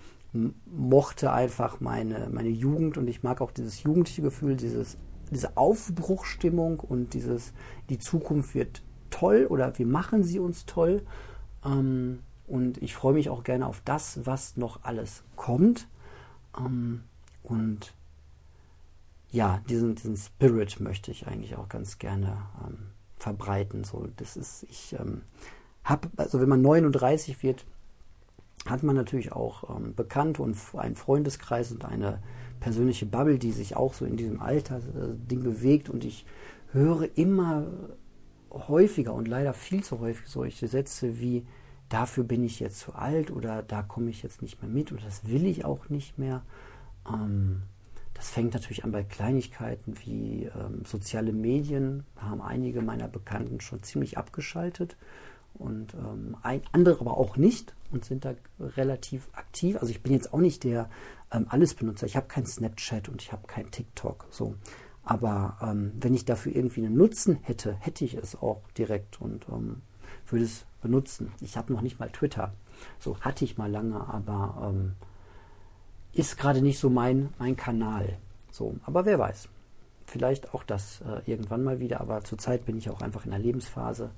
mochte 0.66 1.32
einfach 1.32 1.80
meine, 1.80 2.30
meine 2.32 2.50
Jugend 2.50 2.98
und 2.98 3.08
ich 3.08 3.22
mag 3.22 3.42
auch 3.42 3.52
dieses 3.52 3.84
jugendliche 3.84 4.24
Gefühl, 4.24 4.56
dieses, 4.56 4.98
diese 5.32 5.58
Aufbruchstimmung 5.58 6.80
und 6.80 7.14
dieses, 7.14 7.54
die 7.90 8.00
Zukunft 8.00 8.56
wird 8.56 8.82
toll 9.12 9.46
oder 9.48 9.78
wir 9.78 9.86
machen 9.86 10.24
sie 10.24 10.40
uns 10.40 10.66
toll. 10.66 11.04
Ähm, 11.64 12.20
und 12.48 12.82
ich 12.82 12.96
freue 12.96 13.14
mich 13.14 13.30
auch 13.30 13.44
gerne 13.44 13.68
auf 13.68 13.82
das, 13.84 14.26
was 14.26 14.58
noch 14.58 14.84
alles 14.84 15.24
kommt. 15.36 15.88
Ähm, 16.58 17.04
und 17.44 17.94
ja, 19.32 19.62
diesen, 19.70 19.96
diesen 19.96 20.16
Spirit 20.16 20.80
möchte 20.80 21.12
ich 21.12 21.28
eigentlich 21.28 21.56
auch 21.58 21.68
ganz 21.68 22.00
gerne 22.00 22.38
ähm, 22.66 22.78
verbreiten. 23.18 23.84
So, 23.84 24.08
das 24.16 24.38
ist, 24.38 24.64
ich 24.70 24.96
ähm, 24.98 25.24
habe, 25.84 26.10
also 26.16 26.40
wenn 26.40 26.50
man 26.50 26.62
39 26.62 27.44
wird, 27.44 27.66
hat 28.66 28.84
man 28.84 28.96
natürlich 28.96 29.34
auch 29.34 29.76
ähm, 29.76 29.94
Bekannte 29.94 30.42
und 30.42 30.58
einen 30.76 30.96
Freundeskreis 30.96 31.72
und 31.72 31.86
eine 31.86 32.20
persönliche 32.60 33.06
Bubble, 33.06 33.40
die 33.40 33.52
sich 33.52 33.76
auch 33.76 33.94
so 33.94 34.06
in 34.06 34.18
diesem 34.18 34.40
Alter-Ding 34.40 35.42
äh, 35.42 35.44
bewegt 35.44 35.90
und 35.90 36.06
ich 36.06 36.26
höre 36.72 37.08
immer 37.18 37.68
häufiger 38.52 39.14
und 39.14 39.28
leider 39.28 39.54
viel 39.54 39.84
zu 39.84 40.00
häufig 40.00 40.28
solche 40.28 40.68
Sätze 40.68 41.20
wie 41.20 41.46
dafür 41.90 42.24
bin 42.24 42.44
ich 42.44 42.60
jetzt 42.60 42.80
zu 42.80 42.94
alt 42.94 43.32
oder 43.32 43.64
da 43.64 43.82
komme 43.82 44.10
ich 44.10 44.24
jetzt 44.24 44.42
nicht 44.42 44.62
mehr 44.62 44.72
mit 44.72 44.92
oder 44.92 45.04
das 45.04 45.28
will 45.28 45.46
ich 45.46 45.66
auch 45.66 45.90
nicht 45.90 46.18
mehr. 46.18 46.44
Ähm, 47.08 47.64
das 48.14 48.30
fängt 48.30 48.54
natürlich 48.54 48.84
an 48.84 48.92
bei 48.92 49.04
Kleinigkeiten 49.04 49.94
wie 50.04 50.46
ähm, 50.46 50.84
soziale 50.86 51.32
Medien. 51.32 52.04
Da 52.16 52.24
haben 52.24 52.42
einige 52.42 52.82
meiner 52.82 53.08
Bekannten 53.08 53.62
schon 53.62 53.84
ziemlich 53.84 54.18
abgeschaltet 54.18 54.98
und 55.54 55.94
ähm, 55.94 56.36
ein, 56.42 56.62
andere 56.72 57.00
aber 57.00 57.18
auch 57.18 57.38
nicht 57.38 57.76
und 57.92 58.06
sind 58.06 58.26
da 58.26 58.34
relativ 58.60 59.30
aktiv. 59.34 59.78
Also 59.78 59.92
ich 59.92 60.02
bin 60.02 60.14
jetzt 60.14 60.34
auch 60.34 60.40
nicht 60.40 60.64
der 60.64 60.90
ähm, 61.32 61.46
Allesbenutzer. 61.50 62.08
Ich 62.08 62.16
habe 62.16 62.28
kein 62.28 62.46
Snapchat 62.46 63.08
und 63.08 63.22
ich 63.22 63.32
habe 63.32 63.46
kein 63.48 63.70
TikTok. 63.70 64.26
So. 64.32 64.56
Aber 65.04 65.58
ähm, 65.62 65.94
wenn 66.00 66.14
ich 66.14 66.26
dafür 66.26 66.56
irgendwie 66.56 66.86
einen 66.86 66.98
Nutzen 66.98 67.38
hätte, 67.42 67.74
hätte 67.76 68.04
ich 68.04 68.16
es 68.16 68.36
auch 68.36 68.62
direkt 68.78 69.22
und 69.22 69.48
ähm, 69.50 69.82
würde 70.32 70.46
es 70.46 70.66
benutzen. 70.82 71.32
Ich 71.42 71.58
habe 71.58 71.74
noch 71.74 71.82
nicht 71.82 72.00
mal 72.00 72.10
Twitter. 72.10 72.54
So 73.00 73.20
hatte 73.22 73.46
ich 73.46 73.58
mal 73.58 73.72
lange, 73.72 74.08
aber 74.08 74.70
ähm, 74.70 74.94
ist 76.14 76.38
gerade 76.38 76.62
nicht 76.62 76.80
so 76.80 76.90
mein, 76.90 77.30
mein 77.40 77.56
Kanal. 77.56 78.18
So, 78.52 78.76
aber 78.86 79.06
wer 79.06 79.20
weiß. 79.20 79.50
Vielleicht 80.06 80.54
auch 80.54 80.64
das 80.64 81.02
äh, 81.02 81.30
irgendwann 81.30 81.64
mal 81.64 81.80
wieder, 81.80 82.00
aber 82.02 82.24
zurzeit 82.24 82.66
bin 82.66 82.78
ich 82.78 82.90
auch 82.90 83.02
einfach 83.02 83.26
in 83.26 83.34
einer 83.34 83.44
Lebensphase, 83.44 84.12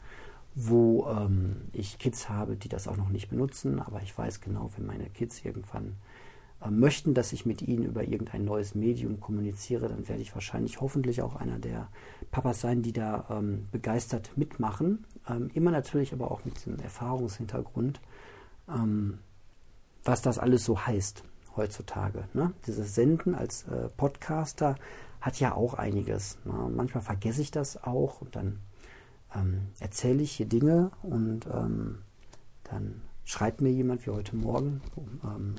wo 0.55 1.07
ähm, 1.09 1.69
ich 1.73 1.97
Kids 1.97 2.29
habe, 2.29 2.55
die 2.55 2.69
das 2.69 2.87
auch 2.87 2.97
noch 2.97 3.09
nicht 3.09 3.29
benutzen, 3.29 3.79
aber 3.79 4.01
ich 4.01 4.15
weiß 4.15 4.41
genau, 4.41 4.69
wenn 4.75 4.85
meine 4.85 5.09
Kids 5.09 5.43
irgendwann 5.43 5.95
möchten, 6.69 7.13
dass 7.13 7.31
ich 7.31 7.45
mit 7.45 7.61
ihnen 7.61 7.85
über 7.85 8.03
irgendein 8.03 8.43
neues 8.43 8.75
Medium 8.75 9.21
kommuniziere, 9.21 9.87
dann 9.87 10.09
werde 10.09 10.21
ich 10.21 10.33
wahrscheinlich 10.33 10.81
hoffentlich 10.81 11.21
auch 11.21 11.35
einer 11.35 11.57
der 11.57 11.87
Papas 12.31 12.59
sein, 12.59 12.81
die 12.81 12.91
da 12.91 13.25
ähm, 13.29 13.67
begeistert 13.71 14.31
mitmachen. 14.35 15.05
Ähm, 15.29 15.49
immer 15.53 15.71
natürlich 15.71 16.11
aber 16.11 16.31
auch 16.31 16.43
mit 16.43 16.57
diesem 16.57 16.77
Erfahrungshintergrund, 16.79 18.01
ähm, 18.67 19.19
was 20.03 20.21
das 20.21 20.37
alles 20.37 20.65
so 20.65 20.85
heißt 20.85 21.23
heutzutage. 21.55 22.25
Ne? 22.33 22.53
Dieses 22.67 22.93
Senden 22.93 23.35
als 23.35 23.63
äh, 23.63 23.89
Podcaster 23.95 24.75
hat 25.21 25.39
ja 25.39 25.55
auch 25.55 25.75
einiges. 25.75 26.37
Ne? 26.43 26.69
Manchmal 26.75 27.03
vergesse 27.03 27.41
ich 27.41 27.51
das 27.51 27.81
auch 27.83 28.21
und 28.21 28.35
dann 28.35 28.59
ähm, 29.33 29.67
erzähle 29.79 30.23
ich 30.23 30.31
hier 30.31 30.47
Dinge 30.47 30.91
und 31.03 31.45
ähm, 31.47 31.99
dann 32.63 33.01
schreibt 33.23 33.61
mir 33.61 33.71
jemand 33.71 34.05
wie 34.05 34.11
heute 34.11 34.35
Morgen 34.35 34.81
ähm, 35.23 35.55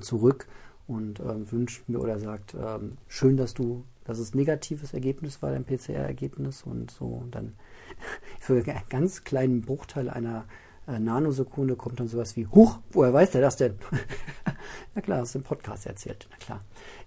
zurück 0.00 0.46
und 0.86 1.20
ähm, 1.20 1.50
wünscht 1.50 1.88
mir 1.88 2.00
oder 2.00 2.18
sagt, 2.18 2.54
ähm, 2.54 2.96
schön, 3.08 3.36
dass 3.36 3.54
du, 3.54 3.84
dass 4.04 4.18
es 4.18 4.34
negatives 4.34 4.94
Ergebnis 4.94 5.42
war, 5.42 5.50
dein 5.50 5.64
PCR-Ergebnis 5.64 6.62
und 6.62 6.90
so. 6.90 7.06
Und 7.06 7.34
dann 7.34 7.54
für 8.40 8.54
einen 8.54 8.82
ganz 8.88 9.24
kleinen 9.24 9.60
Bruchteil 9.62 10.08
einer 10.08 10.46
äh, 10.88 10.98
Nanosekunde 10.98 11.76
kommt 11.76 12.00
dann 12.00 12.08
sowas 12.08 12.34
wie, 12.36 12.46
huch, 12.46 12.78
woher 12.90 13.12
weiß 13.12 13.32
der 13.32 13.42
das 13.42 13.56
denn? 13.56 13.74
Na 14.94 15.02
klar, 15.02 15.20
hast 15.20 15.34
du 15.34 15.38
im 15.40 15.44
Podcast 15.44 15.86
erzählt. 15.86 16.26
Na 16.30 16.36
klar, 16.38 16.60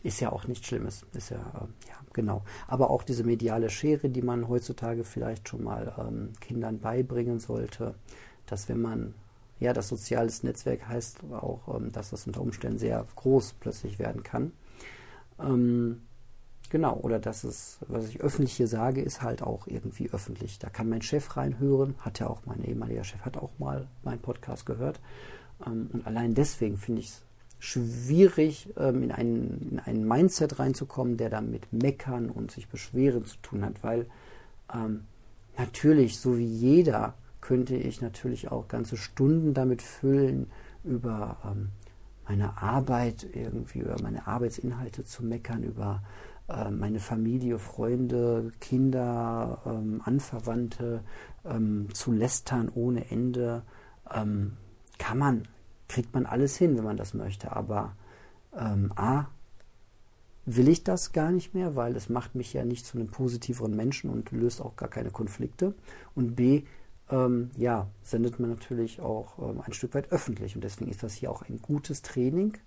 ist 0.03 0.19
ja 0.19 0.31
auch 0.31 0.47
nichts 0.47 0.67
Schlimmes. 0.67 1.03
Ist 1.13 1.31
ja, 1.31 1.37
äh, 1.37 1.89
ja, 1.89 1.95
genau. 2.13 2.43
Aber 2.67 2.91
auch 2.91 3.01
diese 3.03 3.23
mediale 3.23 3.71
Schere, 3.71 4.09
die 4.09 4.21
man 4.21 4.47
heutzutage 4.47 5.03
vielleicht 5.03 5.49
schon 5.49 5.63
mal 5.63 5.93
ähm, 5.97 6.33
Kindern 6.39 6.79
beibringen 6.79 7.39
sollte, 7.39 7.95
dass 8.45 8.69
wenn 8.69 8.81
man, 8.81 9.15
ja, 9.61 9.71
das 9.71 9.87
soziales 9.87 10.43
Netzwerk 10.43 10.87
heißt 10.87 11.19
auch, 11.31 11.75
ähm, 11.75 11.91
dass 11.91 12.09
das 12.09 12.27
unter 12.27 12.41
Umständen 12.41 12.79
sehr 12.79 13.05
groß 13.15 13.53
plötzlich 13.59 13.99
werden 13.99 14.23
kann. 14.23 14.51
Ähm, 15.39 16.01
Genau, 16.71 16.95
oder 17.01 17.19
dass 17.19 17.43
es, 17.43 17.79
was 17.89 18.07
ich 18.07 18.21
öffentlich 18.21 18.53
hier 18.53 18.67
sage, 18.67 19.01
ist 19.01 19.21
halt 19.21 19.41
auch 19.43 19.67
irgendwie 19.67 20.09
öffentlich. 20.09 20.57
Da 20.57 20.69
kann 20.69 20.87
mein 20.87 21.01
Chef 21.01 21.35
reinhören, 21.35 21.95
hat 21.99 22.19
ja 22.19 22.27
auch 22.27 22.43
mein 22.45 22.63
ehemaliger 22.63 23.03
Chef, 23.03 23.19
hat 23.25 23.35
auch 23.35 23.49
mal 23.59 23.89
meinen 24.03 24.21
Podcast 24.21 24.65
gehört. 24.65 25.01
Ähm, 25.67 25.89
und 25.91 26.07
allein 26.07 26.33
deswegen 26.33 26.77
finde 26.77 27.01
ich 27.01 27.09
es 27.09 27.23
schwierig, 27.59 28.69
ähm, 28.77 29.03
in, 29.03 29.11
einen, 29.11 29.71
in 29.73 29.79
ein 29.85 30.07
Mindset 30.07 30.59
reinzukommen, 30.59 31.17
der 31.17 31.29
dann 31.29 31.51
mit 31.51 31.73
Meckern 31.73 32.29
und 32.29 32.51
sich 32.51 32.69
beschweren 32.69 33.25
zu 33.25 33.35
tun 33.41 33.65
hat, 33.65 33.83
weil 33.83 34.05
ähm, 34.73 35.03
natürlich, 35.57 36.19
so 36.19 36.37
wie 36.37 36.45
jeder, 36.45 37.15
könnte 37.41 37.75
ich 37.75 38.01
natürlich 38.01 38.51
auch 38.51 38.67
ganze 38.67 38.97
Stunden 38.97 39.53
damit 39.53 39.81
füllen, 39.81 40.49
über 40.83 41.37
ähm, 41.45 41.69
meine 42.27 42.61
Arbeit 42.61 43.27
irgendwie, 43.33 43.79
über 43.79 44.01
meine 44.01 44.27
Arbeitsinhalte 44.27 45.03
zu 45.03 45.25
meckern, 45.25 45.63
über 45.63 46.01
ähm, 46.49 46.79
meine 46.79 46.99
Familie, 46.99 47.59
Freunde, 47.59 48.51
Kinder, 48.59 49.61
ähm, 49.65 50.01
Anverwandte 50.03 51.03
ähm, 51.45 51.87
zu 51.93 52.11
lästern 52.11 52.69
ohne 52.73 53.09
Ende, 53.09 53.63
ähm, 54.13 54.53
kann 54.97 55.17
man, 55.17 55.47
kriegt 55.87 56.13
man 56.13 56.25
alles 56.25 56.55
hin, 56.55 56.77
wenn 56.77 56.83
man 56.83 56.97
das 56.97 57.13
möchte. 57.13 57.55
Aber 57.55 57.95
ähm, 58.57 58.91
A, 58.95 59.27
will 60.45 60.67
ich 60.67 60.83
das 60.83 61.13
gar 61.13 61.31
nicht 61.31 61.53
mehr, 61.53 61.75
weil 61.75 61.95
es 61.95 62.09
macht 62.09 62.35
mich 62.35 62.53
ja 62.53 62.65
nicht 62.65 62.85
zu 62.85 62.97
einem 62.97 63.07
positiveren 63.07 63.75
Menschen 63.75 64.09
und 64.09 64.31
löst 64.31 64.61
auch 64.61 64.75
gar 64.75 64.89
keine 64.89 65.11
Konflikte. 65.11 65.75
Und 66.15 66.35
B, 66.35 66.63
ähm, 67.11 67.51
ja, 67.57 67.87
sendet 68.01 68.39
man 68.39 68.49
natürlich 68.49 69.01
auch 69.01 69.37
ähm, 69.37 69.61
ein 69.61 69.73
Stück 69.73 69.93
weit 69.93 70.11
öffentlich. 70.11 70.55
Und 70.55 70.63
deswegen 70.63 70.89
ist 70.89 71.03
das 71.03 71.13
hier 71.13 71.31
auch 71.31 71.43
ein 71.43 71.61
gutes 71.61 72.01
Training, 72.01 72.57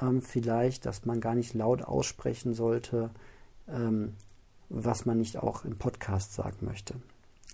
ähm, 0.00 0.22
vielleicht, 0.22 0.86
dass 0.86 1.04
man 1.06 1.20
gar 1.20 1.34
nicht 1.34 1.54
laut 1.54 1.82
aussprechen 1.82 2.54
sollte, 2.54 3.10
ähm, 3.66 4.14
was 4.68 5.06
man 5.06 5.18
nicht 5.18 5.38
auch 5.38 5.64
im 5.64 5.78
Podcast 5.78 6.34
sagen 6.34 6.58
möchte. 6.60 6.94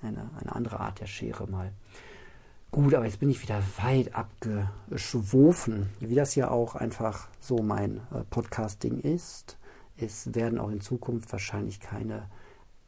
Eine, 0.02 0.28
eine 0.40 0.54
andere 0.54 0.80
Art 0.80 1.00
der 1.00 1.06
Schere 1.06 1.46
mal. 1.46 1.72
Gut, 2.70 2.92
aber 2.94 3.04
jetzt 3.04 3.20
bin 3.20 3.30
ich 3.30 3.40
wieder 3.40 3.62
weit 3.76 4.16
abgeschwofen, 4.16 5.90
wie 6.00 6.16
das 6.16 6.34
ja 6.34 6.50
auch 6.50 6.74
einfach 6.74 7.28
so 7.38 7.58
mein 7.58 7.98
äh, 8.12 8.24
Podcast-Ding 8.28 8.98
ist. 8.98 9.56
Es 9.96 10.34
werden 10.34 10.58
auch 10.58 10.70
in 10.70 10.80
Zukunft 10.80 11.30
wahrscheinlich 11.30 11.78
keine 11.78 12.28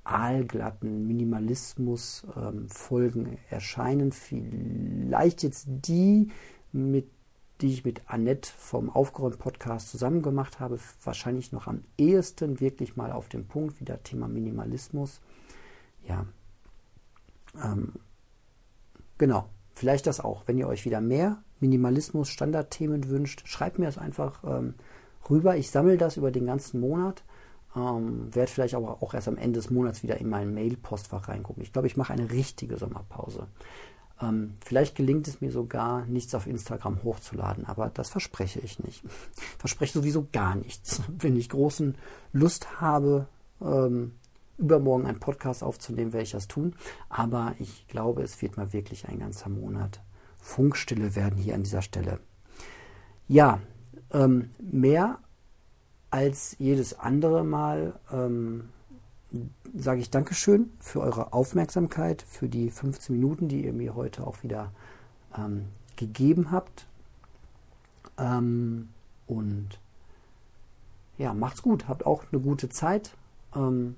aalglatten 0.07 1.07
Minimalismus-Folgen 1.07 3.27
ähm, 3.27 3.37
erscheinen. 3.51 4.13
Vielleicht 4.13 5.43
jetzt 5.43 5.67
die 5.69 6.31
mit 6.73 7.07
die 7.61 7.73
ich 7.73 7.85
mit 7.85 8.03
Annette 8.07 8.51
vom 8.51 8.91
Aufgeräumt-Podcast 8.91 9.91
zusammen 9.91 10.23
gemacht 10.23 10.61
habe, 10.61 10.79
wahrscheinlich 11.03 11.53
noch 11.53 11.67
am 11.67 11.83
ehesten 11.97 12.61
wirklich 12.61 12.97
mal 12.97 13.13
auf 13.13 13.29
dem 13.29 13.47
Punkt, 13.47 13.81
wieder 13.81 14.03
Thema 14.03 14.29
Minimalismus. 14.29 15.21
Ja, 16.07 16.27
ähm, 17.63 17.95
genau, 19.17 19.49
vielleicht 19.75 20.07
das 20.07 20.21
auch. 20.21 20.43
Wenn 20.47 20.59
ihr 20.59 20.69
euch 20.69 20.85
wieder 20.85 21.01
mehr 21.01 21.43
Minimalismus-Standardthemen 21.61 23.09
wünscht, 23.09 23.49
schreibt 23.49 23.79
mir 23.79 23.87
das 23.87 23.97
einfach 23.97 24.45
ähm, 24.45 24.75
rüber. 25.31 25.57
Ich 25.57 25.71
sammle 25.71 25.97
das 25.97 26.19
über 26.19 26.31
den 26.31 26.45
ganzen 26.45 26.81
Monat. 26.81 27.25
Ähm, 27.77 28.35
werde 28.35 28.51
vielleicht 28.51 28.75
aber 28.75 29.03
auch 29.03 29.13
erst 29.13 29.29
am 29.29 29.37
Ende 29.37 29.61
des 29.61 29.71
Monats 29.71 30.03
wieder 30.03 30.19
in 30.19 30.31
meinen 30.31 30.55
Mail-Postfach 30.55 31.29
reingucken. 31.29 31.63
Ich 31.63 31.73
glaube, 31.73 31.89
ich 31.89 31.97
mache 31.97 32.13
eine 32.13 32.31
richtige 32.31 32.79
Sommerpause. 32.79 33.49
Ähm, 34.21 34.55
vielleicht 34.65 34.97
gelingt 34.97 35.29
es 35.29 35.43
mir 35.43 35.53
sogar, 35.53 36.07
nichts 36.07 36.35
auf 36.35 36.47
Instagram 36.47 37.03
hochzuladen, 37.03 37.67
aber 37.67 37.91
das 37.91 38.09
verspreche 38.09 38.61
ich 38.61 38.79
nicht. 38.79 39.03
verspreche 39.59 39.93
sowieso 39.93 40.27
gar 40.33 40.55
nichts. 40.55 41.03
Wenn 41.19 41.37
ich 41.37 41.51
großen 41.51 41.97
Lust 42.33 42.81
habe, 42.81 43.29
ähm, 43.61 44.13
übermorgen 44.57 45.05
einen 45.05 45.21
Podcast 45.21 45.63
aufzunehmen, 45.63 46.15
werde 46.15 46.25
ich 46.25 46.31
das 46.31 46.49
tun. 46.49 46.75
Aber 47.11 47.55
ich 47.59 47.87
glaube, 47.89 48.23
es 48.23 48.41
wird 48.41 48.57
mal 48.57 48.73
wirklich 48.73 49.07
ein 49.07 49.19
ganzer 49.19 49.51
Monat 49.51 50.01
Funkstille 50.39 51.17
werden 51.17 51.37
hier 51.37 51.55
an 51.55 51.65
dieser 51.65 51.83
Stelle. 51.83 52.21
Ja, 53.27 53.61
ähm, 54.13 54.51
mehr 54.61 55.19
als 56.11 56.57
jedes 56.59 56.99
andere 56.99 57.45
Mal 57.45 57.99
ähm, 58.13 58.69
sage 59.75 60.01
ich 60.01 60.11
Dankeschön 60.11 60.71
für 60.81 61.01
eure 61.01 61.33
Aufmerksamkeit, 61.33 62.23
für 62.23 62.49
die 62.49 62.71
15 62.71 63.15
Minuten, 63.15 63.49
die 63.49 63.65
ihr 63.65 63.73
mir 63.73 63.95
heute 63.95 64.27
auch 64.27 64.43
wieder 64.43 64.73
ähm, 65.37 65.67
gegeben 65.97 66.51
habt. 66.51 66.87
Ähm, 68.19 68.89
und 69.27 69.81
ja, 71.19 71.35
macht's 71.35 71.63
gut, 71.63 71.89
habt 71.89 72.07
auch 72.07 72.25
eine 72.31 72.41
gute 72.41 72.69
Zeit. 72.69 73.15
Ähm, 73.55 73.97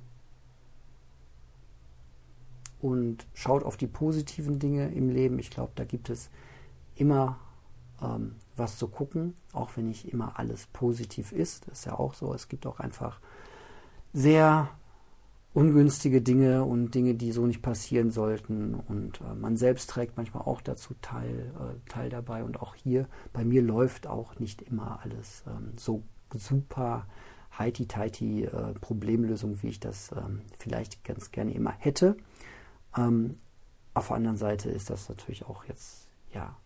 und 2.80 3.26
schaut 3.34 3.64
auf 3.64 3.76
die 3.76 3.88
positiven 3.88 4.58
Dinge 4.58 4.88
im 4.92 5.10
Leben. 5.10 5.38
Ich 5.38 5.50
glaube, 5.50 5.72
da 5.74 5.84
gibt 5.84 6.10
es 6.10 6.30
immer 6.94 7.38
ähm, 8.00 8.36
was 8.58 8.76
zu 8.76 8.88
gucken, 8.88 9.34
auch 9.52 9.70
wenn 9.76 9.88
nicht 9.88 10.12
immer 10.12 10.38
alles 10.38 10.66
positiv 10.66 11.32
ist. 11.32 11.68
Das 11.68 11.80
ist 11.80 11.84
ja 11.86 11.98
auch 11.98 12.14
so. 12.14 12.32
Es 12.34 12.48
gibt 12.48 12.66
auch 12.66 12.80
einfach 12.80 13.20
sehr 14.12 14.68
ungünstige 15.54 16.22
Dinge 16.22 16.64
und 16.64 16.94
Dinge, 16.94 17.14
die 17.14 17.32
so 17.32 17.46
nicht 17.46 17.62
passieren 17.62 18.10
sollten. 18.10 18.74
Und 18.74 19.20
äh, 19.20 19.34
man 19.34 19.56
selbst 19.56 19.90
trägt 19.90 20.16
manchmal 20.16 20.44
auch 20.44 20.60
dazu 20.60 20.94
teil, 21.02 21.52
äh, 21.58 21.90
teil 21.90 22.10
dabei. 22.10 22.44
Und 22.44 22.60
auch 22.60 22.74
hier, 22.74 23.08
bei 23.32 23.44
mir 23.44 23.62
läuft 23.62 24.06
auch 24.06 24.38
nicht 24.38 24.62
immer 24.62 25.00
alles 25.02 25.42
ähm, 25.46 25.72
so 25.76 26.02
super 26.34 27.06
heiti-teiti 27.58 28.44
äh, 28.44 28.74
Problemlösung, 28.80 29.62
wie 29.62 29.68
ich 29.68 29.80
das 29.80 30.12
ähm, 30.12 30.42
vielleicht 30.58 31.02
ganz 31.04 31.32
gerne 31.32 31.52
immer 31.54 31.72
hätte. 31.72 32.16
Ähm, 32.96 33.38
auf 33.94 34.08
der 34.08 34.16
anderen 34.16 34.36
Seite 34.36 34.70
ist 34.70 34.90
das 34.90 35.08
natürlich 35.08 35.44
auch 35.46 35.64
jetzt, 35.64 36.08
ja, 36.32 36.56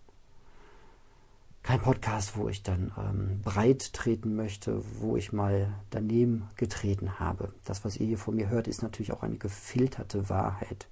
kein 1.62 1.81
Podcast, 1.81 2.37
wo 2.37 2.49
ich 2.49 2.62
dann 2.62 2.92
ähm, 2.99 3.40
breit 3.42 3.92
treten 3.92 4.35
möchte, 4.35 4.83
wo 4.99 5.16
ich 5.16 5.33
mal 5.33 5.73
daneben 5.90 6.49
getreten 6.57 7.21
habe. 7.21 7.52
Das, 7.64 7.85
was 7.85 7.97
ihr 7.97 8.07
hier 8.07 8.19
von 8.19 8.35
mir 8.35 8.49
hört, 8.49 8.66
ist 8.66 8.83
natürlich 8.83 9.12
auch 9.12 9.23
eine 9.23 9.38
gefilterte 9.38 10.28
Wahrheit. 10.28 10.88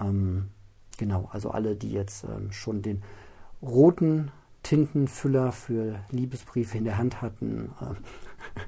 Ähm, 0.00 0.50
genau, 0.96 1.28
also 1.32 1.50
alle, 1.50 1.74
die 1.74 1.90
jetzt 1.90 2.24
ähm, 2.24 2.52
schon 2.52 2.82
den 2.82 3.02
roten 3.60 4.30
Tintenfüller 4.62 5.50
für 5.50 6.04
Liebesbriefe 6.10 6.78
in 6.78 6.84
der 6.84 6.96
Hand 6.96 7.20
hatten, 7.20 7.72
ähm, 7.80 7.96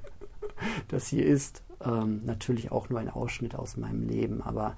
das 0.89 1.07
hier 1.07 1.25
ist 1.25 1.63
ähm, 1.85 2.23
natürlich 2.25 2.73
auch 2.73 2.89
nur 2.89 2.99
ein 2.99 3.09
Ausschnitt 3.09 3.55
aus 3.55 3.77
meinem 3.77 4.09
Leben, 4.09 4.43
aber 4.43 4.77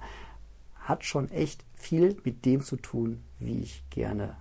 hat 0.75 1.05
schon 1.05 1.31
echt 1.31 1.65
viel 1.73 2.15
mit 2.23 2.45
dem 2.45 2.61
zu 2.61 2.75
tun, 2.75 3.23
wie 3.39 3.61
ich 3.61 3.83
gerne 3.89 4.37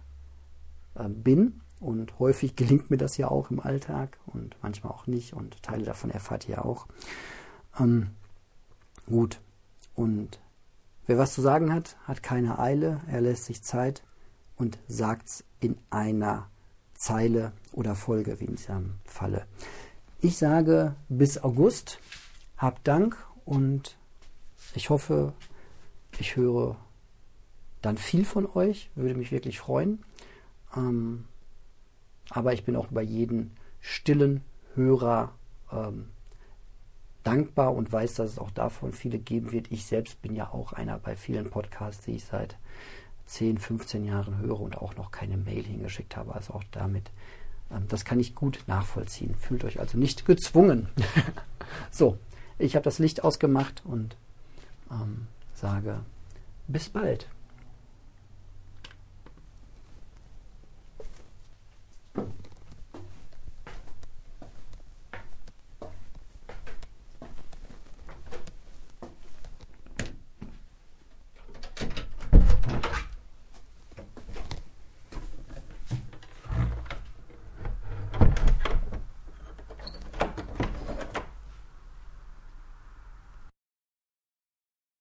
äh, 0.96 1.08
bin 1.08 1.62
und 1.84 2.18
häufig 2.18 2.56
gelingt 2.56 2.90
mir 2.90 2.96
das 2.96 3.16
ja 3.16 3.28
auch 3.28 3.50
im 3.50 3.60
Alltag 3.60 4.18
und 4.26 4.56
manchmal 4.62 4.92
auch 4.92 5.06
nicht. 5.06 5.34
Und 5.34 5.62
Teile 5.62 5.84
davon 5.84 6.10
erfahrt 6.10 6.48
ihr 6.48 6.64
auch. 6.64 6.86
Ähm, 7.78 8.10
gut. 9.06 9.40
Und 9.94 10.40
wer 11.06 11.18
was 11.18 11.34
zu 11.34 11.42
sagen 11.42 11.72
hat, 11.72 11.96
hat 12.04 12.22
keine 12.22 12.58
Eile. 12.58 13.00
Er 13.08 13.20
lässt 13.20 13.44
sich 13.44 13.62
Zeit 13.62 14.02
und 14.56 14.78
sagt 14.88 15.28
es 15.28 15.44
in 15.60 15.76
einer 15.90 16.48
Zeile 16.94 17.52
oder 17.72 17.94
Folge, 17.94 18.40
wie 18.40 18.46
in 18.46 18.56
diesem 18.56 18.94
Falle. 19.04 19.46
Ich 20.20 20.38
sage 20.38 20.94
bis 21.08 21.42
August. 21.42 21.98
Habt 22.56 22.86
Dank 22.86 23.18
und 23.44 23.98
ich 24.74 24.88
hoffe, 24.88 25.34
ich 26.18 26.36
höre 26.36 26.76
dann 27.82 27.98
viel 27.98 28.24
von 28.24 28.46
euch. 28.46 28.90
Würde 28.94 29.16
mich 29.16 29.32
wirklich 29.32 29.58
freuen. 29.58 30.02
Ähm, 30.74 31.26
aber 32.30 32.52
ich 32.52 32.64
bin 32.64 32.76
auch 32.76 32.90
über 32.90 33.02
jeden 33.02 33.56
stillen 33.80 34.42
Hörer 34.74 35.32
ähm, 35.72 36.08
dankbar 37.22 37.74
und 37.74 37.90
weiß, 37.92 38.14
dass 38.14 38.30
es 38.30 38.38
auch 38.38 38.50
davon 38.50 38.92
viele 38.92 39.18
geben 39.18 39.52
wird. 39.52 39.70
Ich 39.70 39.86
selbst 39.86 40.20
bin 40.22 40.34
ja 40.34 40.50
auch 40.52 40.72
einer 40.72 40.98
bei 40.98 41.16
vielen 41.16 41.50
Podcasts, 41.50 42.04
die 42.04 42.12
ich 42.12 42.24
seit 42.24 42.56
10, 43.26 43.58
15 43.58 44.04
Jahren 44.04 44.38
höre 44.38 44.60
und 44.60 44.78
auch 44.78 44.96
noch 44.96 45.10
keine 45.10 45.36
Mail 45.36 45.64
hingeschickt 45.64 46.16
habe. 46.16 46.34
Also 46.34 46.54
auch 46.54 46.64
damit, 46.70 47.10
ähm, 47.70 47.88
das 47.88 48.04
kann 48.04 48.20
ich 48.20 48.34
gut 48.34 48.62
nachvollziehen. 48.66 49.34
Fühlt 49.34 49.64
euch 49.64 49.80
also 49.80 49.98
nicht 49.98 50.26
gezwungen. 50.26 50.88
so, 51.90 52.18
ich 52.58 52.76
habe 52.76 52.84
das 52.84 52.98
Licht 52.98 53.24
ausgemacht 53.24 53.82
und 53.84 54.16
ähm, 54.90 55.26
sage 55.54 56.00
bis 56.68 56.88
bald. 56.88 57.26